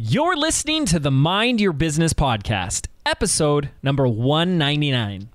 [0.00, 5.28] You're listening to the Mind Your Business podcast, episode number 199.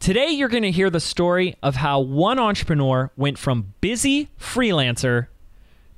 [0.00, 5.26] Today, you're going to hear the story of how one entrepreneur went from busy freelancer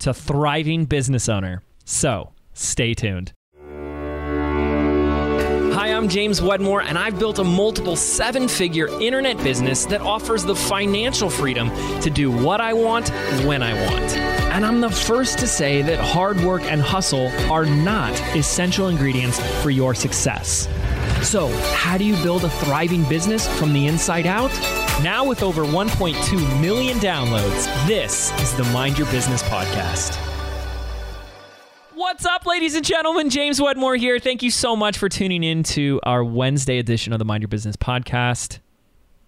[0.00, 1.62] to thriving business owner.
[1.84, 3.32] So, stay tuned.
[5.72, 10.44] Hi, I'm James Wedmore, and I've built a multiple seven figure internet business that offers
[10.44, 11.70] the financial freedom
[12.00, 13.10] to do what I want
[13.46, 14.33] when I want.
[14.54, 19.40] And I'm the first to say that hard work and hustle are not essential ingredients
[19.64, 20.68] for your success.
[21.28, 24.52] So, how do you build a thriving business from the inside out?
[25.02, 30.14] Now, with over 1.2 million downloads, this is the Mind Your Business podcast.
[31.94, 33.30] What's up, ladies and gentlemen?
[33.30, 34.20] James Wedmore here.
[34.20, 37.48] Thank you so much for tuning in to our Wednesday edition of the Mind Your
[37.48, 38.60] Business podcast.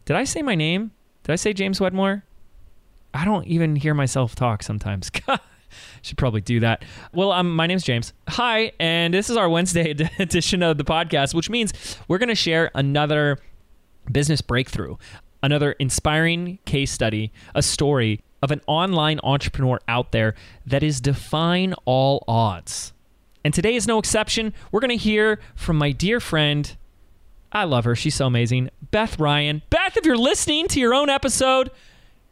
[0.04, 0.92] Did I say my name?
[1.24, 2.22] Did I say James Wedmore?
[3.16, 5.10] I don't even hear myself talk sometimes.
[6.02, 6.84] Should probably do that.
[7.14, 8.12] Well, um, my name's James.
[8.28, 11.72] Hi, and this is our Wednesday edition of the podcast, which means
[12.08, 13.38] we're going to share another
[14.12, 14.96] business breakthrough,
[15.42, 20.34] another inspiring case study, a story of an online entrepreneur out there
[20.66, 22.92] that is defying all odds.
[23.44, 24.52] And today is no exception.
[24.70, 26.76] We're going to hear from my dear friend.
[27.50, 27.96] I love her.
[27.96, 28.70] She's so amazing.
[28.90, 29.62] Beth Ryan.
[29.70, 31.70] Beth, if you're listening to your own episode,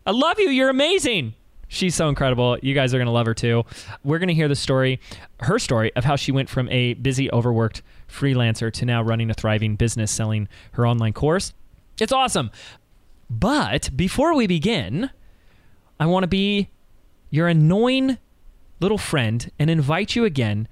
[0.07, 0.51] I love you.
[0.51, 1.35] You're amazing.
[1.69, 2.59] She's so incredible.
[2.63, 3.65] You guys are going to love her too.
[4.05, 5.01] We're going to hear the story,
[5.41, 9.35] her story of how she went from a busy, overworked freelancer to now running a
[9.35, 11.53] thriving business selling her online course.
[12.01, 12.51] It's awesome.
[13.31, 15.11] But before we begin,
[15.99, 16.69] I want to be
[17.31, 18.19] your annoying
[18.81, 20.69] little friend and invite you again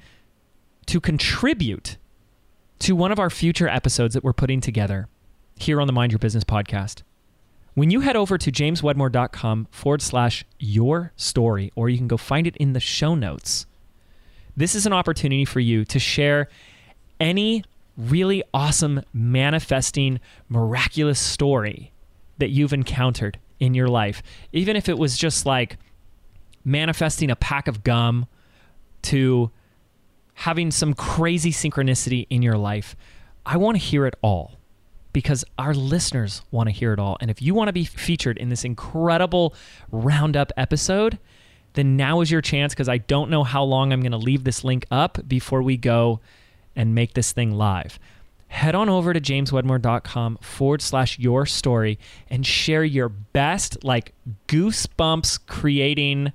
[0.86, 1.96] to contribute
[2.80, 5.08] to one of our future episodes that we're putting together
[5.56, 7.02] here on the Mind Your Business podcast.
[7.74, 12.46] When you head over to jameswedmore.com forward slash your story, or you can go find
[12.46, 13.66] it in the show notes,
[14.56, 16.48] this is an opportunity for you to share
[17.18, 17.64] any
[17.96, 21.92] really awesome, manifesting, miraculous story
[22.38, 24.22] that you've encountered in your life.
[24.52, 25.78] Even if it was just like
[26.64, 28.26] manifesting a pack of gum
[29.02, 29.50] to
[30.34, 32.96] having some crazy synchronicity in your life.
[33.44, 34.58] I want to hear it all
[35.12, 37.16] because our listeners want to hear it all.
[37.20, 39.54] And if you want to be featured in this incredible
[39.90, 41.18] roundup episode,
[41.74, 44.44] then now is your chance because I don't know how long I'm going to leave
[44.44, 46.20] this link up before we go
[46.76, 47.98] and make this thing live.
[48.48, 51.98] Head on over to jameswedmore.com forward slash your story
[52.28, 54.12] and share your best, like
[54.46, 56.32] goosebumps creating,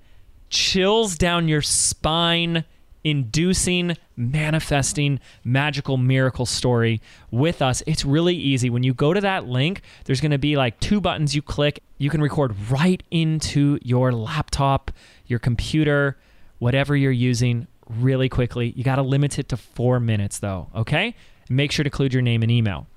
[0.49, 2.65] chills down your spine
[3.07, 7.01] inducing, manifesting, magical miracle story
[7.31, 7.81] with us.
[7.88, 8.69] It's really easy.
[8.69, 11.81] When you go to that link, there's going to be like two buttons you click.
[11.97, 14.91] You can record right into your laptop,
[15.25, 16.18] your computer,
[16.59, 18.73] whatever you're using really quickly.
[18.75, 21.16] You got to limit it to four minutes though, okay?
[21.50, 22.88] Make sure to include your name and email.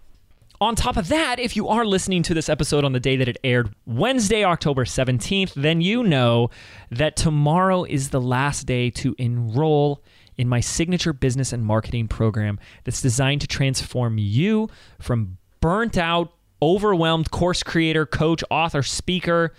[0.62, 3.28] On top of that, if you are listening to this episode on the day that
[3.28, 6.50] it aired, Wednesday, October 17th, then you know
[6.90, 10.02] that tomorrow is the last day to enroll
[10.36, 16.30] in my signature business and marketing program that's designed to transform you from burnt out,
[16.60, 19.54] overwhelmed course creator, coach, author, speaker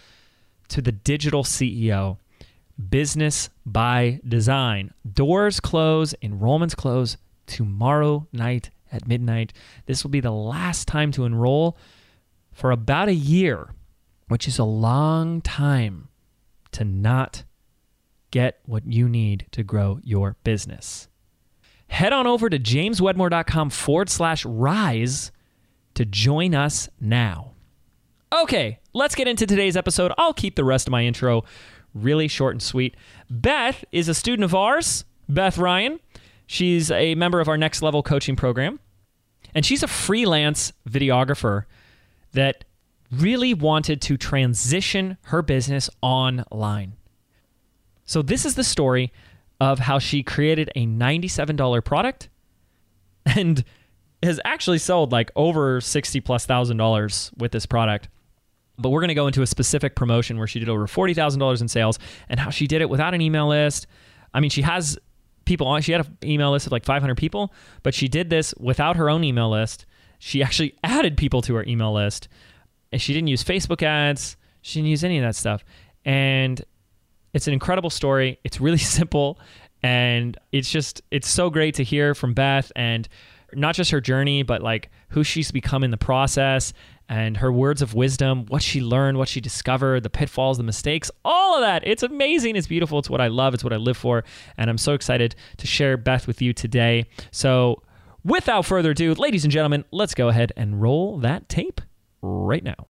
[0.68, 2.20] to the digital CEO.
[2.92, 4.94] Business by design.
[5.12, 9.54] Doors close, enrollments close tomorrow night at midnight.
[9.86, 11.78] This will be the last time to enroll
[12.52, 13.70] for about a year,
[14.28, 16.10] which is a long time
[16.72, 17.44] to not
[18.32, 21.08] get what you need to grow your business.
[21.88, 25.32] Head on over to jameswedmore.com forward slash rise
[25.94, 27.52] to join us now.
[28.34, 30.14] Okay, let's get into today's episode.
[30.18, 31.44] I'll keep the rest of my intro
[31.94, 32.96] really short and sweet.
[33.30, 36.00] Beth is a student of ours, Beth Ryan.
[36.52, 38.82] She's a member of our next level coaching program.
[39.56, 41.64] And she's a freelance videographer
[42.34, 42.66] that
[43.10, 46.98] really wanted to transition her business online.
[48.04, 49.14] So, this is the story
[49.62, 52.28] of how she created a $97 product
[53.26, 53.64] and
[54.22, 58.10] has actually sold like over 60 plus thousand dollars with this product.
[58.78, 61.70] But we're going to go into a specific promotion where she did over $40,000 in
[61.70, 61.98] sales
[62.28, 63.88] and how she did it without an email list.
[64.34, 64.98] I mean, she has
[65.46, 65.82] people on.
[65.82, 67.54] She had an email list of like 500 people,
[67.84, 69.86] but she did this without her own email list.
[70.20, 72.28] She actually added people to her email list,
[72.92, 74.38] and she didn't use Facebook ads.
[74.62, 75.64] She didn't use any of that stuff.
[76.06, 76.64] And
[77.34, 78.40] it's an incredible story.
[78.44, 79.40] It's really simple,
[79.84, 83.08] and it's just it's so great to hear from Beth and
[83.54, 86.74] not just her journey, but like who she's become in the process
[87.10, 91.12] and her words of wisdom, what she learned, what she discovered, the pitfalls, the mistakes,
[91.26, 91.86] all of that.
[91.86, 92.56] It's amazing.
[92.56, 93.00] It's beautiful.
[93.00, 93.54] It's what I love.
[93.54, 94.24] It's what I live for.
[94.58, 97.06] And I'm so excited to share Beth with you today.
[97.32, 97.84] So,
[98.24, 101.82] without further ado, ladies and gentlemen, let's go ahead and roll that tape
[102.22, 102.88] right now.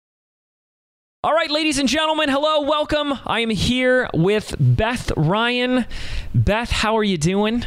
[1.24, 3.14] All right, ladies and gentlemen, hello, welcome.
[3.26, 5.86] I am here with Beth Ryan.
[6.34, 7.66] Beth, how are you doing?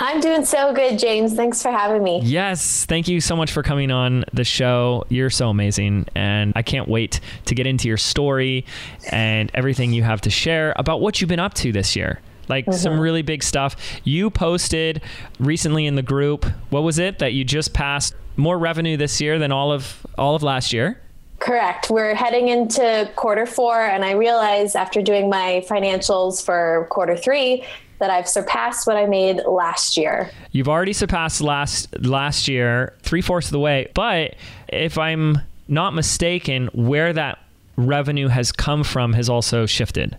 [0.00, 1.34] I'm doing so good, James.
[1.34, 2.20] Thanks for having me.
[2.22, 5.04] Yes, thank you so much for coming on the show.
[5.08, 8.64] You're so amazing, and I can't wait to get into your story
[9.10, 12.20] and everything you have to share about what you've been up to this year.
[12.48, 12.78] Like mm-hmm.
[12.78, 13.74] some really big stuff.
[14.04, 15.02] You posted
[15.40, 19.40] recently in the group, what was it that you just passed more revenue this year
[19.40, 21.00] than all of all of last year?
[21.40, 21.90] Correct.
[21.90, 27.64] We're heading into quarter four, and I realized after doing my financials for quarter three
[27.98, 30.30] that I've surpassed what I made last year.
[30.52, 33.90] You've already surpassed last last year, three fourths of the way.
[33.94, 34.34] But
[34.68, 37.38] if I'm not mistaken, where that
[37.76, 40.16] revenue has come from has also shifted.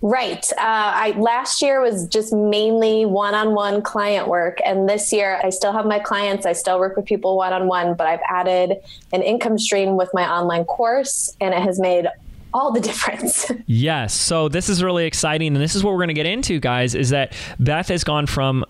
[0.00, 0.44] Right.
[0.52, 5.72] Uh, I last year was just mainly one-on-one client work, and this year I still
[5.72, 6.44] have my clients.
[6.44, 8.82] I still work with people one-on-one, but I've added
[9.14, 12.06] an income stream with my online course, and it has made
[12.54, 13.50] all the difference.
[13.66, 14.14] yes.
[14.14, 15.54] So this is really exciting.
[15.54, 18.26] And this is what we're going to get into, guys, is that Beth has gone
[18.26, 18.64] from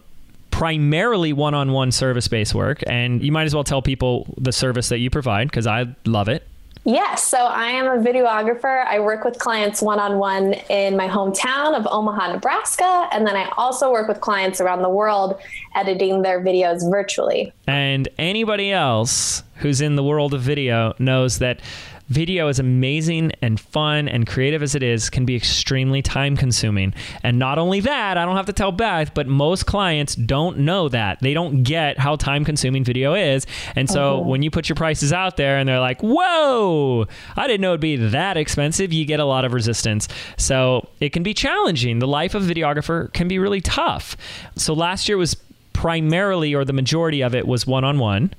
[0.50, 5.10] primarily one-on-one service-based work and you might as well tell people the service that you
[5.10, 6.46] provide because i love it
[6.86, 8.84] Yes, so I am a videographer.
[8.84, 13.08] I work with clients one on one in my hometown of Omaha, Nebraska.
[13.10, 15.40] And then I also work with clients around the world
[15.74, 17.54] editing their videos virtually.
[17.66, 21.60] And anybody else who's in the world of video knows that
[22.08, 26.92] Video, as amazing and fun and creative as it is, can be extremely time consuming.
[27.22, 30.90] And not only that, I don't have to tell Beth, but most clients don't know
[30.90, 31.20] that.
[31.20, 33.46] They don't get how time consuming video is.
[33.74, 34.28] And so uh-huh.
[34.28, 37.06] when you put your prices out there and they're like, whoa,
[37.36, 40.06] I didn't know it'd be that expensive, you get a lot of resistance.
[40.36, 42.00] So it can be challenging.
[42.00, 44.16] The life of a videographer can be really tough.
[44.56, 45.36] So last year was
[45.72, 48.32] primarily, or the majority of it was one on one.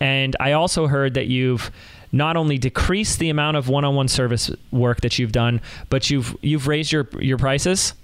[0.00, 1.70] And I also heard that you've
[2.14, 6.68] not only decrease the amount of one-on-one service work that you've done, but you've you've
[6.68, 7.94] raised your your prices?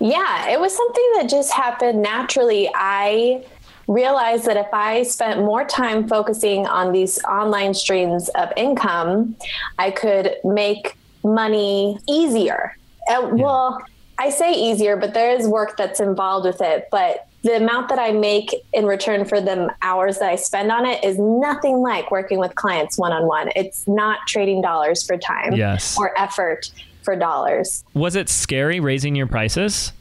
[0.00, 2.70] Yeah, it was something that just happened naturally.
[2.74, 3.44] I
[3.88, 9.36] realized that if I spent more time focusing on these online streams of income,
[9.78, 12.76] I could make money easier.
[13.08, 13.44] Uh, yeah.
[13.44, 13.82] Well,
[14.18, 16.88] I say easier, but there is work that's involved with it.
[16.90, 20.84] But the amount that I make in return for the hours that I spend on
[20.84, 23.50] it is nothing like working with clients one on one.
[23.54, 25.96] It's not trading dollars for time yes.
[25.96, 26.72] or effort
[27.02, 27.84] for dollars.
[27.94, 29.92] Was it scary raising your prices?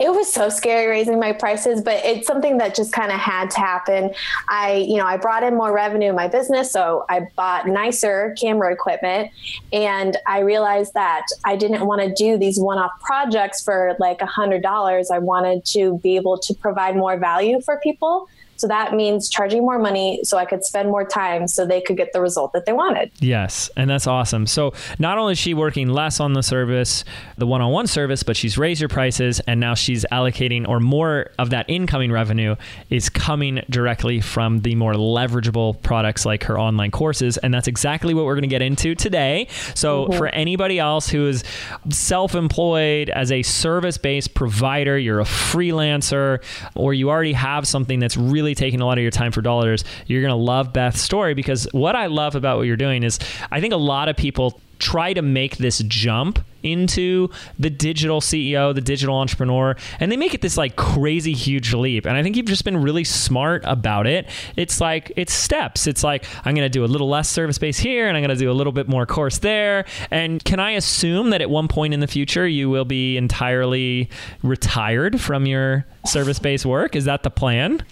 [0.00, 3.50] It was so scary raising my prices, but it's something that just kind of had
[3.50, 4.12] to happen.
[4.48, 8.34] I, you know, I brought in more revenue in my business, so I bought nicer
[8.40, 9.30] camera equipment,
[9.72, 14.26] and I realized that I didn't want to do these one-off projects for like a
[14.26, 15.10] hundred dollars.
[15.10, 18.28] I wanted to be able to provide more value for people.
[18.58, 21.96] So that means charging more money so I could spend more time so they could
[21.96, 23.10] get the result that they wanted.
[23.20, 24.46] Yes, and that's awesome.
[24.46, 27.04] So not only is she working less on the service,
[27.36, 30.80] the one on one service, but she's raised her prices and now she's allocating or
[30.80, 32.56] more of that incoming revenue
[32.90, 37.36] is coming directly from the more leverageable products like her online courses.
[37.38, 39.48] And that's exactly what we're going to get into today.
[39.74, 40.18] So mm-hmm.
[40.18, 41.44] for anybody else who is
[41.90, 46.42] self employed as a service based provider, you're a freelancer,
[46.74, 49.42] or you already have something that's really really taking a lot of your time for
[49.42, 53.02] dollars, you're going to love Beth's story because what I love about what you're doing
[53.02, 53.18] is
[53.50, 58.74] I think a lot of people try to make this jump into the digital CEO,
[58.74, 62.06] the digital entrepreneur, and they make it this like crazy huge leap.
[62.06, 64.28] And I think you've just been really smart about it.
[64.56, 65.86] It's like it's steps.
[65.86, 68.36] It's like I'm going to do a little less service base here and I'm going
[68.36, 69.84] to do a little bit more course there.
[70.10, 74.10] And can I assume that at one point in the future you will be entirely
[74.42, 76.96] retired from your service based work?
[76.96, 77.84] Is that the plan?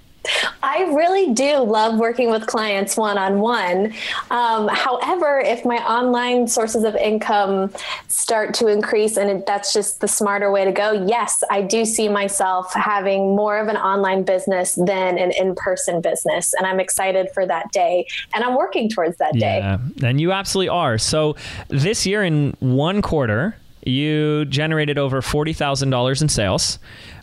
[0.62, 3.92] I really do love working with clients one on one.
[4.30, 7.72] However, if my online sources of income
[8.08, 12.08] start to increase and that's just the smarter way to go, yes, I do see
[12.08, 16.54] myself having more of an online business than an in person business.
[16.54, 18.06] And I'm excited for that day.
[18.34, 19.58] And I'm working towards that day.
[19.58, 20.98] Yeah, and you absolutely are.
[20.98, 21.36] So
[21.68, 26.78] this year, in one quarter, you generated over $40,000 in sales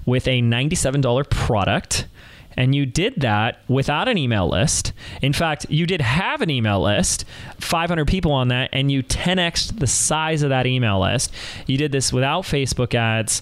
[0.05, 2.07] with a $97 product
[2.57, 4.93] and you did that without an email list.
[5.21, 7.25] In fact, you did have an email list,
[7.59, 11.33] 500 people on that, and you 10x the size of that email list.
[11.67, 13.41] You did this without Facebook ads.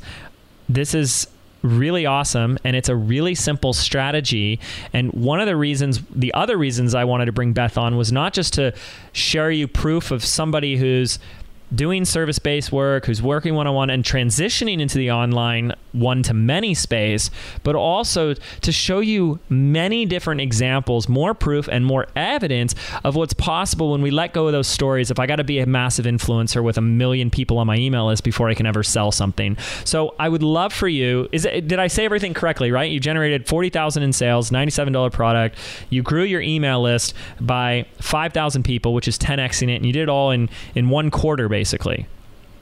[0.70, 1.28] This is
[1.64, 4.60] really awesome and it's a really simple strategy.
[4.94, 8.12] And one of the reasons, the other reasons I wanted to bring Beth on was
[8.12, 8.74] not just to
[9.12, 11.20] share you proof of somebody who's
[11.74, 16.24] doing service based work, who's working one on one and transitioning into the online one
[16.24, 17.30] to many space,
[17.64, 23.34] but also to show you many different examples, more proof and more evidence of what's
[23.34, 25.12] possible when we let go of those stories.
[25.12, 28.08] If I got to be a massive influencer with a million people on my email
[28.08, 29.58] list before I can ever sell something.
[29.84, 32.92] So I would love for you, is it, did I say everything correctly, right?
[32.92, 35.58] You generated 40,000 in sales, $97 product.
[35.90, 40.04] You grew your email list by 5,000 people, which is 10xing it, and you did
[40.04, 42.08] it all in, in one quarter, basically.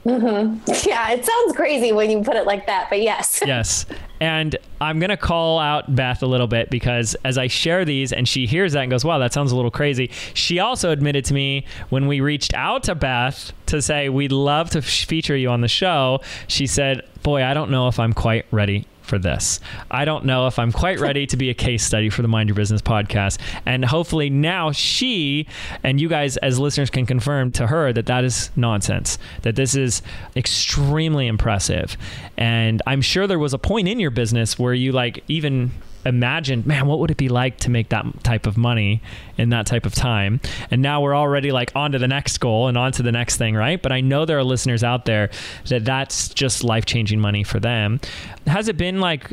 [0.04, 0.70] Mm-hmm.
[0.88, 3.42] Yeah, it sounds crazy when you put it like that, but yes.
[3.46, 3.86] yes.
[4.20, 8.12] And I'm going to call out Beth a little bit because as I share these
[8.12, 10.10] and she hears that and goes, wow, that sounds a little crazy.
[10.34, 14.70] She also admitted to me when we reached out to Beth to say, we'd love
[14.70, 18.46] to feature you on the show, she said, boy, I don't know if I'm quite
[18.50, 19.60] ready for this.
[19.90, 22.48] I don't know if I'm quite ready to be a case study for the Mind
[22.48, 23.38] Your Business podcast.
[23.66, 25.46] And hopefully now she
[25.82, 29.74] and you guys as listeners can confirm to her that that is nonsense, that this
[29.74, 30.00] is
[30.36, 31.96] extremely impressive.
[32.36, 35.72] And I'm sure there was a point in your business where you like even
[36.04, 39.02] imagined, man, what would it be like to make that type of money
[39.36, 40.40] in that type of time?
[40.70, 43.36] And now we're already like on to the next goal and on to the next
[43.36, 43.80] thing, right?
[43.80, 45.30] But I know there are listeners out there
[45.68, 48.00] that that's just life changing money for them.
[48.46, 49.32] Has it been like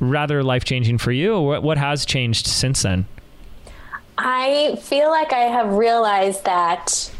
[0.00, 1.34] rather life changing for you?
[1.34, 3.06] Or what has changed since then?
[4.18, 7.10] I feel like I have realized that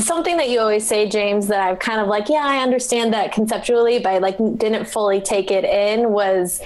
[0.00, 3.32] something that you always say james that i've kind of like yeah i understand that
[3.32, 6.60] conceptually but i like didn't fully take it in was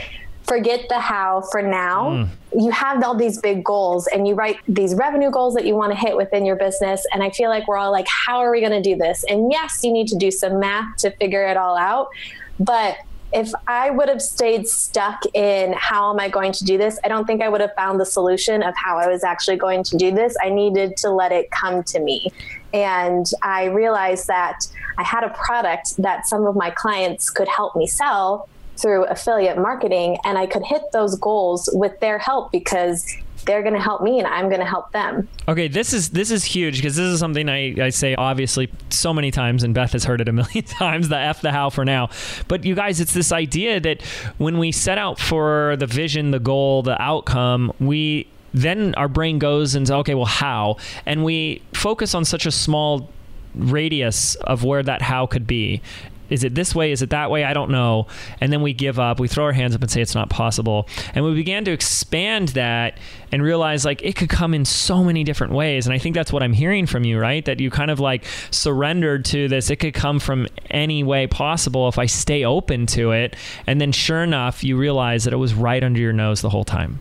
[0.47, 2.11] forget the how for now.
[2.11, 2.29] Mm.
[2.55, 5.93] You have all these big goals and you write these revenue goals that you want
[5.93, 7.05] to hit within your business.
[7.12, 9.25] And I feel like we're all like, how are we going to do this?
[9.29, 12.09] And yes, you need to do some math to figure it all out.
[12.59, 12.97] But
[13.33, 17.09] if I would have stayed stuck in how am I going to do this, I
[17.09, 19.97] don't think I would have found the solution of how I was actually going to
[19.97, 20.37] do this.
[20.43, 22.33] I needed to let it come to me.
[22.73, 27.75] And I realized that I had a product that some of my clients could help
[27.76, 33.06] me sell through affiliate marketing and I could hit those goals with their help because
[33.47, 35.28] they're going to help me and I'm going to help them.
[35.49, 39.14] Okay, this is this is huge because this is something I, I say obviously so
[39.14, 41.85] many times and Beth has heard it a million times the F the how for
[41.85, 42.11] now.
[42.49, 44.02] But you guys, it's this idea that
[44.38, 49.38] when we set out for the vision, the goal, the outcome, we then our brain
[49.38, 50.76] goes and says, okay, well, how?
[51.04, 53.11] And we focus on such a small
[53.54, 55.83] radius of where that how could be
[56.30, 56.92] is it this way?
[56.92, 57.45] Is it that way?
[57.45, 58.06] I don't know.
[58.40, 59.21] And then we give up.
[59.21, 60.88] We throw our hands up and say it's not possible.
[61.14, 62.99] And we began to expand that
[63.33, 65.87] and realize like it could come in so many different ways.
[65.87, 67.45] And I think that's what I'm hearing from you, right?
[67.45, 69.71] That you kind of like surrendered to this.
[69.71, 73.37] It could come from any way possible if I stay open to it.
[73.66, 76.64] And then sure enough, you realize that it was right under your nose the whole
[76.64, 77.00] time.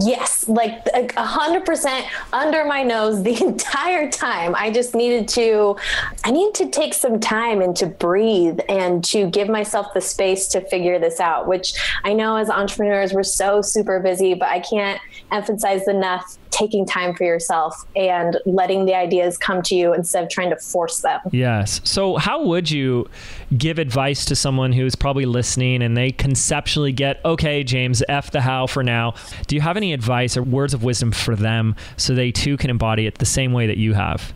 [0.00, 0.86] Yes, like
[1.16, 4.54] a hundred percent under my nose the entire time.
[4.56, 5.76] I just needed to,
[6.24, 10.48] I needed to take some time and to breathe and to give myself the space
[10.48, 11.46] to figure this out.
[11.46, 15.00] Which I know as entrepreneurs we're so super busy, but I can't
[15.32, 20.30] emphasize enough taking time for yourself and letting the ideas come to you instead of
[20.30, 21.20] trying to force them.
[21.32, 21.80] Yes.
[21.84, 23.08] So, how would you
[23.56, 28.40] give advice to someone who's probably listening and they conceptually get, okay, James, F the
[28.40, 29.14] how for now?
[29.48, 32.70] Do you have any advice or words of wisdom for them so they too can
[32.70, 34.32] embody it the same way that you have?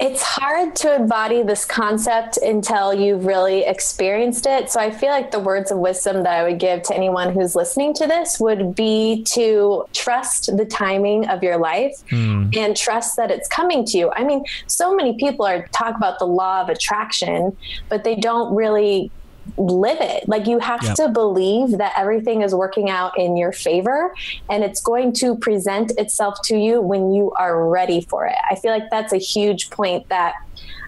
[0.00, 4.70] It's hard to embody this concept until you've really experienced it.
[4.70, 7.56] So I feel like the words of wisdom that I would give to anyone who's
[7.56, 12.56] listening to this would be to trust the timing of your life mm.
[12.56, 14.10] and trust that it's coming to you.
[14.12, 17.56] I mean, so many people are talk about the law of attraction,
[17.88, 19.10] but they don't really
[19.56, 20.28] live it.
[20.28, 20.96] Like you have yep.
[20.96, 24.14] to believe that everything is working out in your favor
[24.50, 28.36] and it's going to present itself to you when you are ready for it.
[28.50, 30.34] I feel like that's a huge point that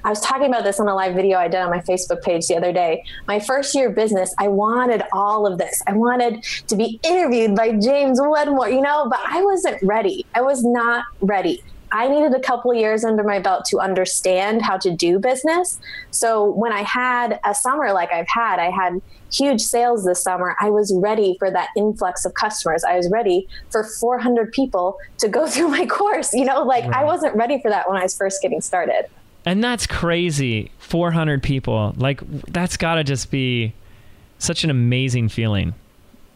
[0.02, 2.46] I was talking about this on a live video I did on my Facebook page
[2.46, 3.04] the other day.
[3.26, 5.82] My first year of business, I wanted all of this.
[5.86, 10.24] I wanted to be interviewed by James Wedmore, you know, but I wasn't ready.
[10.34, 11.62] I was not ready.
[11.92, 15.80] I needed a couple years under my belt to understand how to do business.
[16.10, 19.00] So when I had a summer like I've had, I had
[19.32, 20.56] huge sales this summer.
[20.60, 22.84] I was ready for that influx of customers.
[22.84, 26.32] I was ready for 400 people to go through my course.
[26.32, 26.94] You know, like right.
[26.94, 29.06] I wasn't ready for that when I was first getting started.
[29.44, 30.70] And that's crazy.
[30.78, 31.94] 400 people.
[31.96, 33.72] Like that's got to just be
[34.38, 35.74] such an amazing feeling.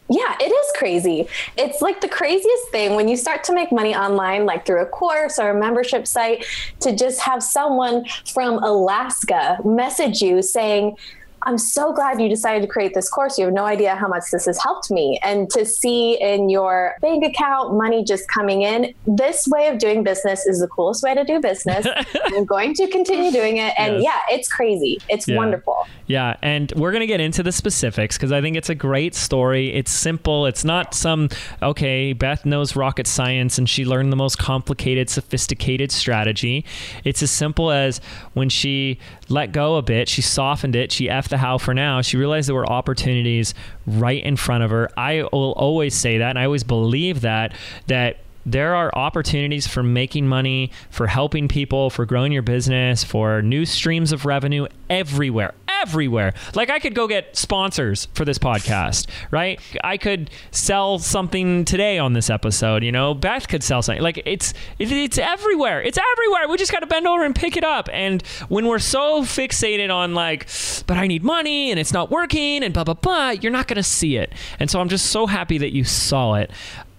[0.08, 1.26] Yeah, it is crazy.
[1.56, 4.86] It's like the craziest thing when you start to make money online, like through a
[4.86, 6.44] course or a membership site,
[6.80, 10.96] to just have someone from Alaska message you saying,
[11.44, 13.38] I'm so glad you decided to create this course.
[13.38, 15.20] You have no idea how much this has helped me.
[15.22, 20.02] And to see in your bank account money just coming in, this way of doing
[20.02, 21.86] business is the coolest way to do business.
[22.24, 23.74] I'm going to continue doing it.
[23.76, 24.04] And yes.
[24.04, 24.98] yeah, it's crazy.
[25.08, 25.36] It's yeah.
[25.36, 25.86] wonderful.
[26.06, 26.36] Yeah.
[26.40, 29.72] And we're going to get into the specifics because I think it's a great story.
[29.72, 30.46] It's simple.
[30.46, 31.28] It's not some,
[31.62, 36.64] okay, Beth knows rocket science and she learned the most complicated, sophisticated strategy.
[37.04, 38.00] It's as simple as
[38.32, 38.98] when she
[39.28, 42.48] let go a bit, she softened it, she effed the how for now, she realized
[42.48, 43.54] there were opportunities
[43.86, 44.88] right in front of her.
[44.96, 47.52] I will always say that, and I always believe that,
[47.88, 53.42] that there are opportunities for making money, for helping people, for growing your business, for
[53.42, 55.54] new streams of revenue everywhere.
[55.84, 56.32] Everywhere.
[56.54, 59.60] Like I could go get sponsors for this podcast, right?
[59.82, 63.12] I could sell something today on this episode, you know.
[63.12, 64.02] Beth could sell something.
[64.02, 65.82] Like it's it's everywhere.
[65.82, 66.48] It's everywhere.
[66.48, 67.90] We just got to bend over and pick it up.
[67.92, 70.48] And when we're so fixated on like
[70.86, 73.76] but I need money and it's not working and blah blah blah, you're not going
[73.76, 74.32] to see it.
[74.58, 76.50] And so I'm just so happy that you saw it.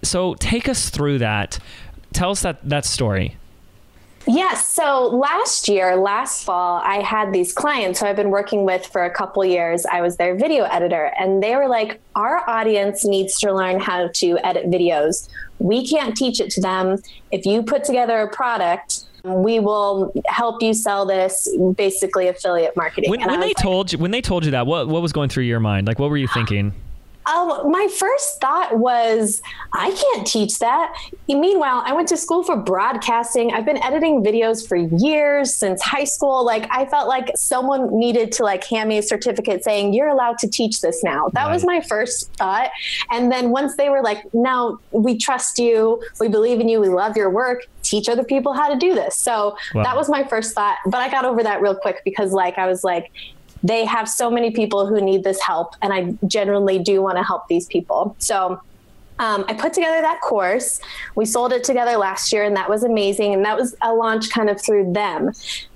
[0.02, 1.58] So take us through that.
[2.12, 3.36] Tell us that that story.
[4.26, 4.66] Yes.
[4.66, 9.04] So last year, last fall, I had these clients who I've been working with for
[9.04, 9.86] a couple years.
[9.86, 14.08] I was their video editor, and they were like, Our audience needs to learn how
[14.08, 15.28] to edit videos.
[15.58, 16.98] We can't teach it to them.
[17.30, 23.10] If you put together a product, we will help you sell this basically affiliate marketing.
[23.10, 25.28] When, when they like, told you when they told you that, what what was going
[25.28, 25.86] through your mind?
[25.86, 26.72] Like what were you ah, thinking?
[27.26, 29.42] Um, my first thought was,
[29.72, 30.94] I can't teach that.
[31.28, 33.52] Meanwhile, I went to school for broadcasting.
[33.52, 36.44] I've been editing videos for years since high school.
[36.44, 40.38] Like, I felt like someone needed to like hand me a certificate saying you're allowed
[40.38, 41.28] to teach this now.
[41.32, 41.52] That right.
[41.52, 42.70] was my first thought.
[43.10, 46.02] And then once they were like, "No, we trust you.
[46.20, 46.80] We believe in you.
[46.80, 49.14] We love your work." Teach other people how to do this.
[49.14, 49.84] So wow.
[49.84, 50.78] that was my first thought.
[50.86, 53.12] But I got over that real quick because, like, I was like,
[53.66, 57.22] they have so many people who need this help, and I genuinely do want to
[57.22, 58.14] help these people.
[58.18, 58.60] So
[59.18, 60.80] um, I put together that course.
[61.14, 63.32] We sold it together last year, and that was amazing.
[63.32, 65.32] And that was a launch kind of through them.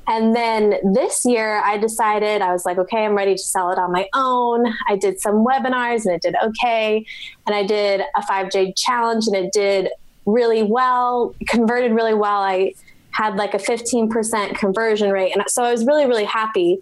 [0.07, 3.79] And then this year, I decided I was like, okay, I'm ready to sell it
[3.79, 4.67] on my own.
[4.89, 7.07] I did some webinars and it did okay.
[7.47, 9.89] And I did a 5-day challenge and it did
[10.27, 12.41] really well, converted really well.
[12.41, 12.75] I
[13.13, 15.35] had like a 15% conversion rate.
[15.35, 16.79] And so I was really, really happy.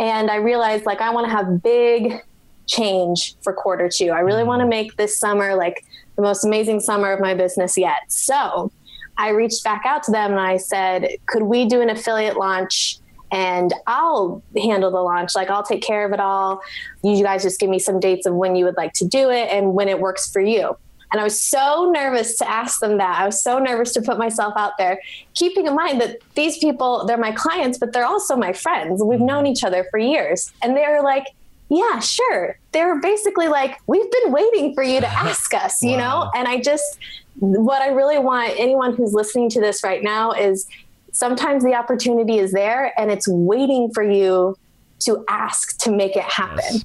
[0.00, 2.22] And I realized like I want to have big
[2.66, 4.10] change for quarter two.
[4.10, 4.70] I really want to mm.
[4.70, 5.84] make this summer like
[6.16, 8.00] the most amazing summer of my business yet.
[8.08, 8.70] So
[9.16, 12.98] I reached back out to them and I said, could we do an affiliate launch?
[13.30, 15.34] And I'll handle the launch.
[15.34, 16.62] Like, I'll take care of it all.
[17.02, 19.48] You guys just give me some dates of when you would like to do it
[19.50, 20.76] and when it works for you.
[21.10, 23.18] And I was so nervous to ask them that.
[23.18, 25.00] I was so nervous to put myself out there,
[25.34, 29.02] keeping in mind that these people, they're my clients, but they're also my friends.
[29.02, 29.26] We've mm-hmm.
[29.26, 30.52] known each other for years.
[30.62, 31.26] And they were like,
[31.70, 32.58] yeah, sure.
[32.72, 36.24] They were basically like, we've been waiting for you to ask us, you wow.
[36.24, 36.30] know?
[36.34, 36.98] And I just,
[37.36, 40.66] what I really want anyone who's listening to this right now is
[41.12, 44.56] sometimes the opportunity is there and it's waiting for you
[45.00, 46.82] to ask to make it happen.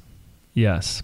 [0.54, 1.02] Yes.
[1.02, 1.04] yes.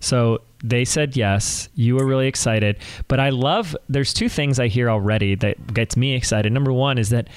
[0.00, 1.68] So they said yes.
[1.74, 2.78] You were really excited.
[3.06, 6.52] But I love, there's two things I hear already that gets me excited.
[6.52, 7.28] Number one is that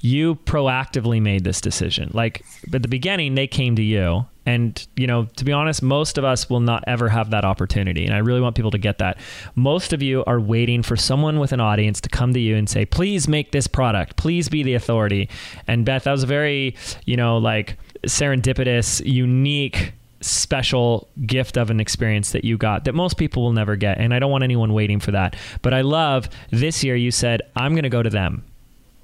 [0.00, 2.10] you proactively made this decision.
[2.14, 4.26] Like at the beginning, they came to you.
[4.48, 8.04] And, you know, to be honest, most of us will not ever have that opportunity.
[8.04, 9.18] And I really want people to get that.
[9.56, 12.68] Most of you are waiting for someone with an audience to come to you and
[12.68, 14.14] say, please make this product.
[14.14, 15.28] Please be the authority.
[15.66, 19.92] And Beth, that was a very, you know, like serendipitous, unique
[20.26, 23.98] special gift of an experience that you got that most people will never get.
[23.98, 25.36] And I don't want anyone waiting for that.
[25.62, 28.44] But I love this year you said, I'm going to go to them.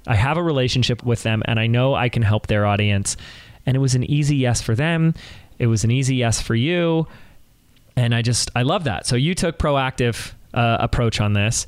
[0.05, 3.15] I have a relationship with them and I know I can help their audience.
[3.65, 5.13] And it was an easy yes for them.
[5.59, 7.07] It was an easy yes for you.
[7.95, 9.05] And I just, I love that.
[9.05, 11.67] So you took proactive uh, approach on this.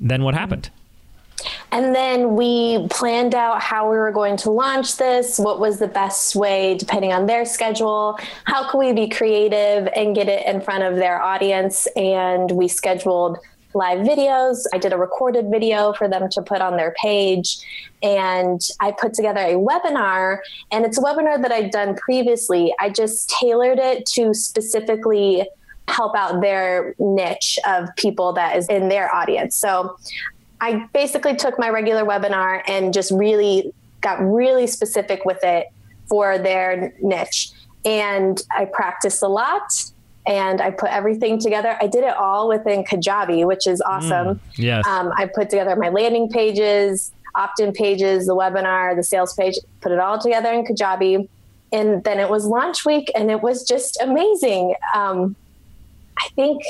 [0.00, 0.70] Then what happened?
[1.70, 5.88] And then we planned out how we were going to launch this, what was the
[5.88, 10.60] best way, depending on their schedule, how could we be creative and get it in
[10.60, 11.86] front of their audience.
[11.94, 13.38] And we scheduled
[13.74, 14.64] live videos.
[14.72, 17.58] I did a recorded video for them to put on their page.
[18.02, 20.38] And I put together a webinar,
[20.70, 22.74] and it's a webinar that I'd done previously.
[22.80, 25.48] I just tailored it to specifically
[25.88, 29.56] help out their niche of people that is in their audience.
[29.56, 29.96] So
[30.60, 35.68] I basically took my regular webinar and just really got really specific with it
[36.08, 37.50] for their niche.
[37.84, 39.84] And I practiced a lot
[40.26, 41.76] and I put everything together.
[41.80, 44.26] I did it all within Kajabi, which is awesome.
[44.26, 44.86] Mm, yes.
[44.86, 49.54] Um, I put together my landing pages, opt in pages, the webinar, the sales page,
[49.80, 51.28] put it all together in Kajabi.
[51.72, 54.74] and then it was launch week and it was just amazing.
[54.94, 55.36] Um,
[56.18, 56.62] I think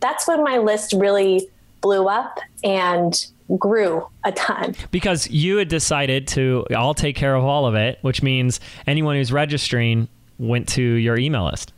[0.00, 1.48] that's when my list really
[1.82, 3.26] blew up and
[3.58, 4.74] grew a ton.
[4.90, 9.16] Because you had decided to, I'll take care of all of it, which means anyone
[9.16, 11.72] who's registering went to your email list.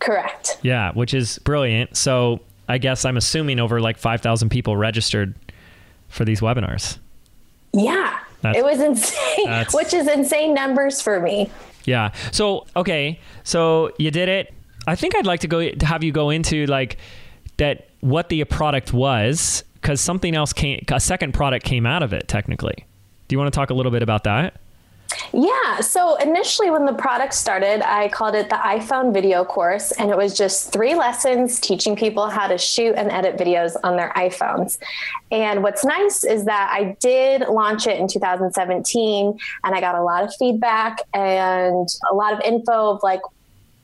[0.00, 0.58] Correct.
[0.62, 1.96] Yeah, which is brilliant.
[1.96, 5.34] So I guess I'm assuming over like 5,000 people registered
[6.08, 6.98] for these webinars.
[7.72, 8.18] Yeah.
[8.40, 11.50] That's, it was insane, which is insane numbers for me.
[11.84, 12.12] Yeah.
[12.32, 13.18] So, okay.
[13.42, 14.54] So you did it.
[14.86, 16.98] I think I'd like to go to have you go into like
[17.58, 22.12] that what the product was because something else came, a second product came out of
[22.12, 22.84] it technically.
[23.28, 24.60] Do you want to talk a little bit about that?
[25.32, 25.80] Yeah.
[25.80, 30.16] So initially, when the product started, I called it the iPhone video course, and it
[30.16, 34.78] was just three lessons teaching people how to shoot and edit videos on their iPhones.
[35.30, 40.02] And what's nice is that I did launch it in 2017, and I got a
[40.02, 43.20] lot of feedback and a lot of info of like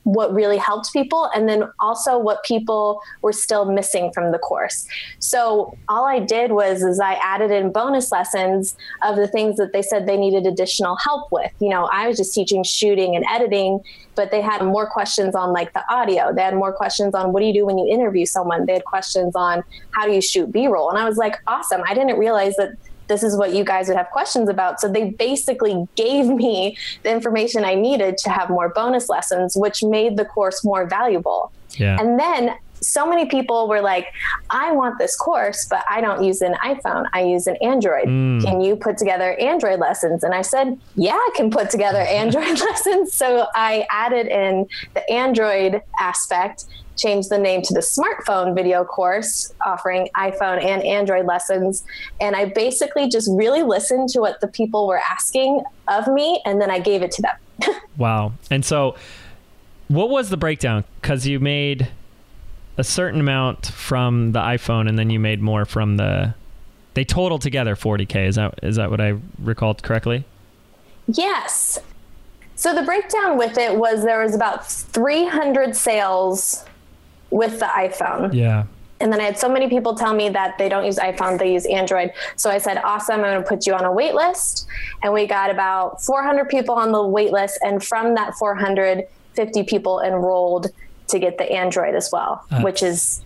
[0.05, 4.87] what really helped people and then also what people were still missing from the course.
[5.19, 9.73] So all i did was is i added in bonus lessons of the things that
[9.73, 11.51] they said they needed additional help with.
[11.59, 13.81] You know i was just teaching shooting and editing
[14.15, 16.33] but they had more questions on like the audio.
[16.33, 18.65] They had more questions on what do you do when you interview someone?
[18.65, 20.89] They had questions on how do you shoot b-roll?
[20.89, 21.81] And i was like awesome.
[21.85, 24.79] I didn't realize that this is what you guys would have questions about.
[24.79, 29.83] So they basically gave me the information I needed to have more bonus lessons, which
[29.83, 31.51] made the course more valuable.
[31.77, 31.99] Yeah.
[31.99, 34.07] And then so many people were like,
[34.49, 37.05] I want this course, but I don't use an iPhone.
[37.13, 38.05] I use an Android.
[38.05, 38.43] Mm.
[38.43, 40.23] Can you put together Android lessons?
[40.23, 43.13] And I said, Yeah, I can put together Android lessons.
[43.13, 46.65] So I added in the Android aspect
[46.97, 51.83] changed the name to the smartphone video course offering iPhone and Android lessons.
[52.19, 56.61] And I basically just really listened to what the people were asking of me and
[56.61, 57.75] then I gave it to them.
[57.97, 58.33] wow.
[58.49, 58.95] And so,
[59.87, 60.83] what was the breakdown?
[61.01, 61.89] Because you made
[62.77, 66.33] a certain amount from the iPhone and then you made more from the.
[66.95, 68.27] They totaled together 40K.
[68.27, 70.23] Is that is that what I recalled correctly?
[71.07, 71.77] Yes.
[72.55, 76.63] So the breakdown with it was there was about 300 sales
[77.29, 78.33] with the iPhone.
[78.33, 78.65] Yeah.
[79.01, 81.51] And then I had so many people tell me that they don't use iPhone, they
[81.51, 82.11] use Android.
[82.37, 84.67] So I said, awesome, I'm going to put you on a wait list.
[85.03, 87.59] And we got about 400 people on the wait list.
[87.61, 90.67] And from that 450 people enrolled
[91.09, 93.21] to get the Android as well, uh, which is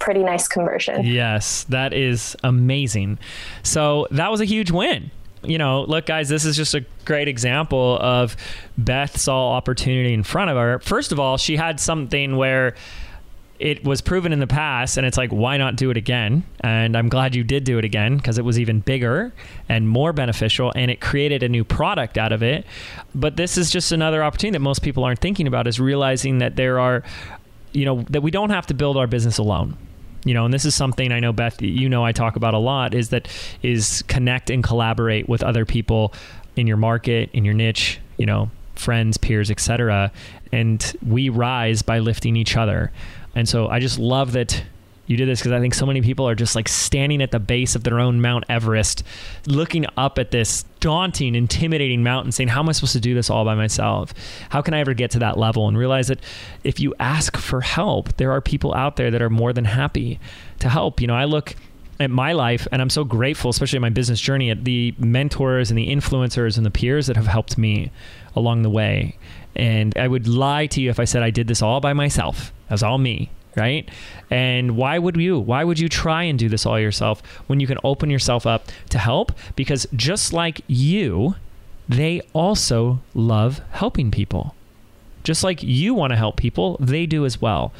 [0.00, 1.06] pretty nice conversion.
[1.06, 3.18] Yes, that is amazing.
[3.62, 5.10] So that was a huge win
[5.44, 8.36] you know, look, guys, this is just a great example of
[8.78, 10.78] Beth saw opportunity in front of her.
[10.80, 12.74] First of all, she had something where
[13.64, 16.44] it was proven in the past and it's like why not do it again?
[16.60, 19.32] And i'm glad you did do it again because it was even bigger
[19.70, 22.66] and more beneficial and it created a new product out of it.
[23.14, 26.56] But this is just another opportunity that most people aren't thinking about is realizing that
[26.56, 27.02] there are
[27.72, 29.78] you know that we don't have to build our business alone.
[30.26, 32.58] You know and this is something i know beth you know i talk about a
[32.58, 33.28] lot is that
[33.62, 36.14] is connect and collaborate with other people
[36.56, 40.10] in your market in your niche you know friends peers etc
[40.50, 42.90] and we rise by lifting each other
[43.34, 44.64] and so I just love that
[45.06, 47.38] you did this because I think so many people are just like standing at the
[47.38, 49.02] base of their own Mount Everest,
[49.46, 53.28] looking up at this daunting, intimidating mountain, saying, How am I supposed to do this
[53.28, 54.14] all by myself?
[54.48, 55.68] How can I ever get to that level?
[55.68, 56.20] And realize that
[56.62, 60.18] if you ask for help, there are people out there that are more than happy
[60.60, 61.00] to help.
[61.00, 61.54] You know, I look
[62.00, 65.70] at my life and I'm so grateful, especially in my business journey, at the mentors
[65.70, 67.90] and the influencers and the peers that have helped me
[68.34, 69.16] along the way.
[69.56, 72.52] And I would lie to you if I said I did this all by myself.
[72.68, 73.88] That was all me, right?
[74.30, 75.38] And why would you?
[75.38, 78.68] Why would you try and do this all yourself when you can open yourself up
[78.90, 79.32] to help?
[79.54, 81.36] Because just like you,
[81.88, 84.54] they also love helping people.
[85.22, 87.72] Just like you want to help people, they do as well.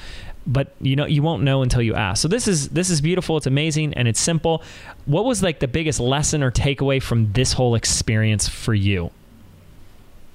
[0.47, 2.21] But you know you won't know until you ask.
[2.21, 4.63] So this is this is beautiful, it's amazing and it's simple.
[5.07, 9.11] What was like the biggest lesson or takeaway from this whole experience for you?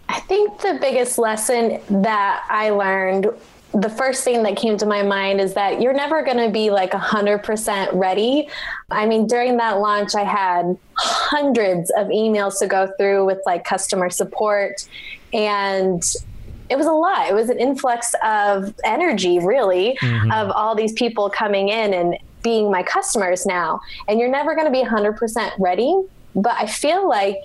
[0.10, 3.28] I think the biggest lesson that I learned
[3.74, 6.72] the first thing that came to my mind is that you're never going to be
[6.72, 8.50] like 100% ready.
[8.90, 13.64] I mean, during that launch, I had hundreds of emails to go through with like
[13.64, 14.88] customer support.
[15.34, 16.04] And
[16.70, 17.30] it was a lot.
[17.30, 20.32] It was an influx of energy, really, mm-hmm.
[20.32, 23.82] of all these people coming in and being my customers now.
[24.08, 25.96] And you're never going to be 100% ready.
[26.36, 27.44] But I feel like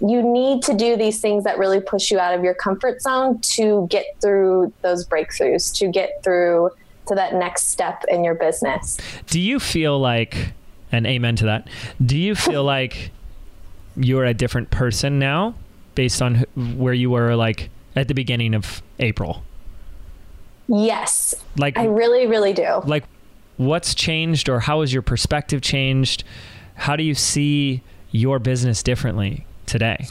[0.00, 3.40] you need to do these things that really push you out of your comfort zone
[3.40, 6.70] to get through those breakthroughs, to get through
[7.06, 8.98] to that next step in your business.
[9.26, 10.52] Do you feel like,
[10.92, 11.68] and amen to that,
[12.04, 13.10] do you feel like
[13.98, 15.54] you're a different person now
[15.94, 16.44] based on
[16.76, 19.42] where you were like at the beginning of April.
[20.68, 21.34] Yes.
[21.56, 22.80] Like I really, really do.
[22.86, 23.04] like
[23.56, 26.22] what's changed or how has your perspective changed?
[26.76, 27.82] How do you see
[28.12, 30.06] your business differently today?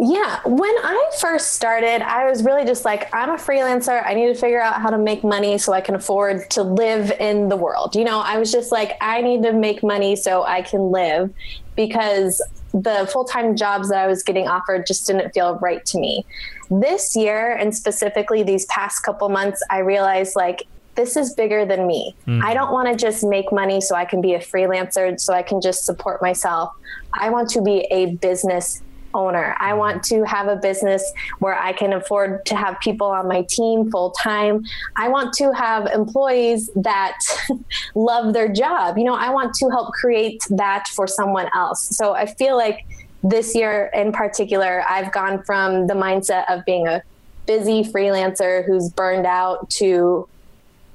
[0.00, 4.00] Yeah, when I first started, I was really just like, I'm a freelancer.
[4.06, 7.10] I need to figure out how to make money so I can afford to live
[7.18, 7.96] in the world.
[7.96, 11.34] You know, I was just like, I need to make money so I can live
[11.74, 12.40] because
[12.72, 16.24] the full time jobs that I was getting offered just didn't feel right to me.
[16.70, 21.86] This year, and specifically these past couple months, I realized like, this is bigger than
[21.86, 22.16] me.
[22.26, 22.44] Mm-hmm.
[22.44, 25.42] I don't want to just make money so I can be a freelancer, so I
[25.42, 26.72] can just support myself.
[27.14, 28.82] I want to be a business
[29.14, 29.54] owner.
[29.60, 31.08] I want to have a business
[31.38, 34.64] where I can afford to have people on my team full time.
[34.96, 37.16] I want to have employees that
[37.94, 38.98] love their job.
[38.98, 41.96] You know, I want to help create that for someone else.
[41.96, 42.84] So I feel like
[43.22, 47.02] this year in particular, I've gone from the mindset of being a
[47.46, 50.28] busy freelancer who's burned out to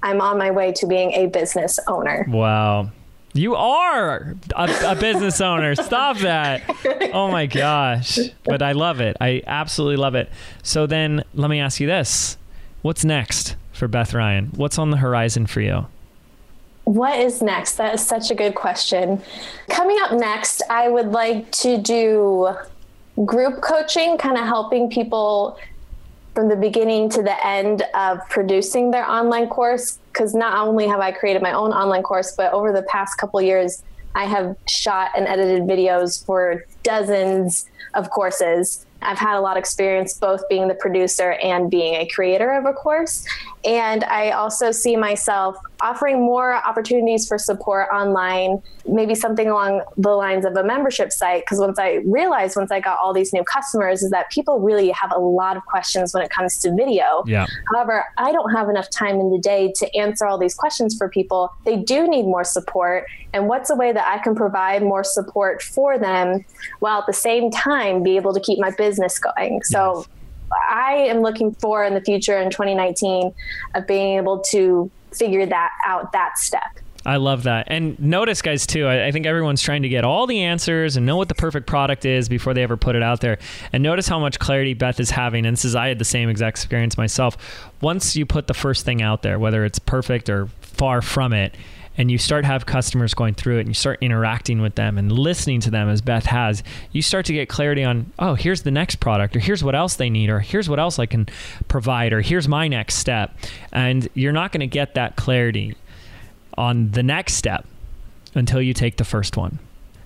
[0.04, 2.26] I'm on my way to being a business owner.
[2.30, 2.92] Wow.
[3.34, 5.74] You are a, a business owner.
[5.74, 6.62] Stop that.
[7.14, 8.20] Oh my gosh.
[8.44, 9.18] But I love it.
[9.20, 10.30] I absolutely love it.
[10.62, 12.38] So then let me ask you this.
[12.84, 14.52] What's next for Beth Ryan?
[14.56, 15.88] What's on the horizon for you?
[16.84, 17.76] What is next?
[17.78, 19.22] That is such a good question.
[19.70, 22.54] Coming up next, I would like to do
[23.26, 25.58] group coaching, kind of helping people
[26.34, 30.00] from the beginning to the end of producing their online course.
[30.12, 33.42] Because not only have I created my own online course, but over the past couple
[33.42, 33.84] years,
[34.16, 37.66] I have shot and edited videos for dozens
[37.96, 38.86] of courses.
[39.02, 42.66] I've had a lot of experience both being the producer and being a creator of
[42.66, 43.26] a course.
[43.66, 50.10] And I also see myself offering more opportunities for support online, maybe something along the
[50.10, 51.44] lines of a membership site.
[51.44, 54.90] Because once I realized, once I got all these new customers, is that people really
[54.92, 57.24] have a lot of questions when it comes to video.
[57.28, 57.46] Yeah.
[57.74, 61.10] However, I don't have enough time in the day to answer all these questions for
[61.10, 61.52] people.
[61.66, 63.06] They do need more support.
[63.34, 66.46] And what's a way that I can provide more support for them
[66.80, 69.62] while at the same time be able to keep my business going?
[69.64, 70.08] So Yes.
[70.70, 73.34] I am looking for in the future in 2019
[73.76, 76.80] of being able to figure that out that step.
[77.06, 77.68] I love that.
[77.70, 81.06] And notice, guys, too, I, I think everyone's trying to get all the answers and
[81.06, 83.40] know what the perfect product is before they ever put it out there.
[83.74, 85.46] And notice how much clarity Beth is having.
[85.46, 87.72] And this is, I had the same exact experience myself.
[87.82, 91.56] Once you put the first thing out there, whether it's perfect or far from it,
[91.98, 95.12] and you start have customers going through it and you start interacting with them and
[95.12, 98.72] listening to them as Beth has, you start to get clarity on, oh, here's the
[98.72, 101.28] next product, or here's what else they need, or here's what else I can
[101.68, 103.36] provide, or here's my next step.
[103.72, 105.76] And you're not going to get that clarity
[106.58, 107.66] on the next step
[108.36, 109.60] until you take the first one.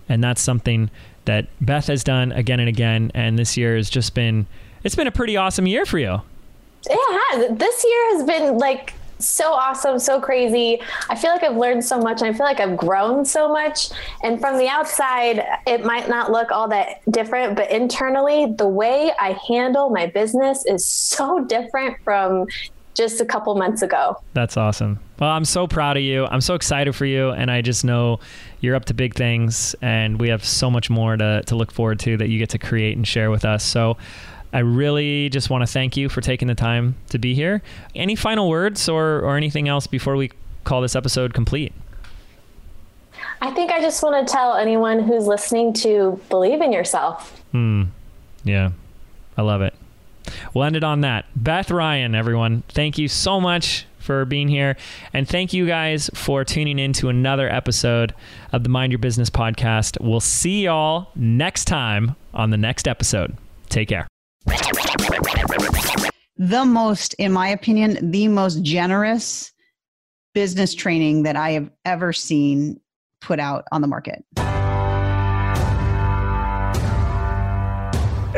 [0.09, 0.89] And that's something
[1.25, 3.11] that Beth has done again and again.
[3.13, 4.47] And this year has just been,
[4.83, 6.21] it's been a pretty awesome year for you.
[6.85, 7.57] It has.
[7.57, 10.81] This year has been like so awesome, so crazy.
[11.09, 12.21] I feel like I've learned so much.
[12.21, 13.89] And I feel like I've grown so much.
[14.23, 19.11] And from the outside, it might not look all that different, but internally, the way
[19.19, 22.47] I handle my business is so different from
[22.93, 24.19] just a couple months ago.
[24.33, 24.99] That's awesome.
[25.19, 26.25] Well, I'm so proud of you.
[26.25, 27.29] I'm so excited for you.
[27.29, 28.19] And I just know
[28.59, 29.75] you're up to big things.
[29.81, 32.57] And we have so much more to, to look forward to that you get to
[32.57, 33.63] create and share with us.
[33.63, 33.97] So
[34.53, 37.61] I really just want to thank you for taking the time to be here.
[37.93, 40.31] Any final words or, or anything else before we
[40.63, 41.73] call this episode complete?
[43.41, 47.41] I think I just want to tell anyone who's listening to believe in yourself.
[47.51, 47.83] Hmm.
[48.43, 48.71] Yeah.
[49.37, 49.73] I love it.
[50.53, 51.25] We'll end it on that.
[51.35, 54.75] Beth Ryan, everyone, thank you so much for being here.
[55.13, 58.15] And thank you guys for tuning in to another episode
[58.51, 59.97] of the Mind Your Business podcast.
[60.01, 63.37] We'll see y'all next time on the next episode.
[63.69, 64.07] Take care.
[66.37, 69.51] The most, in my opinion, the most generous
[70.33, 72.79] business training that I have ever seen
[73.21, 74.23] put out on the market.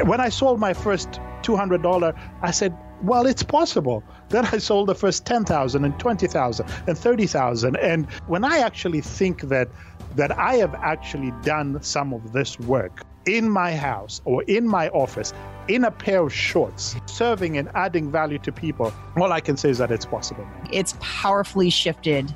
[0.05, 4.03] When I sold my first $200, I said, well, it's possible.
[4.29, 7.75] Then I sold the first 10,000 and 20,000 and 30,000.
[7.77, 9.67] And when I actually think that
[10.15, 14.89] that I have actually done some of this work in my house or in my
[14.89, 15.33] office
[15.67, 19.69] in a pair of shorts, serving and adding value to people, all I can say
[19.69, 20.45] is that it's possible.
[20.71, 22.33] It's powerfully shifted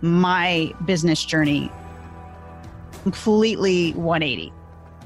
[0.00, 1.70] my business journey
[3.02, 4.52] completely 180.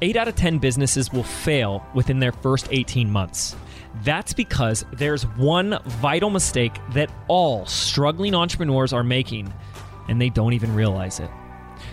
[0.00, 3.56] Eight out of 10 businesses will fail within their first 18 months.
[4.04, 9.52] That's because there's one vital mistake that all struggling entrepreneurs are making,
[10.08, 11.30] and they don't even realize it.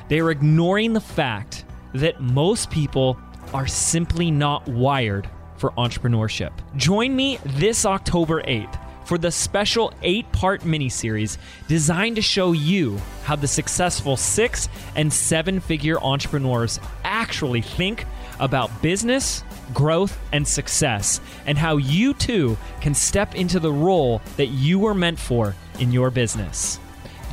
[0.09, 1.64] They are ignoring the fact
[1.95, 3.17] that most people
[3.53, 6.51] are simply not wired for entrepreneurship.
[6.75, 12.97] Join me this October 8th for the special eight part miniseries designed to show you
[13.23, 18.05] how the successful six and seven figure entrepreneurs actually think
[18.39, 24.47] about business, growth, and success, and how you too can step into the role that
[24.47, 26.79] you were meant for in your business.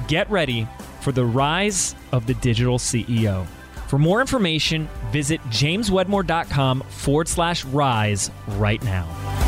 [0.06, 0.68] Get ready
[1.00, 3.46] for the rise of the digital CEO.
[3.92, 9.41] For more information, visit jameswedmore.com forward slash rise right now.